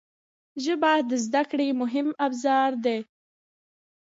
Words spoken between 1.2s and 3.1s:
زده کړې مهم ابزار دی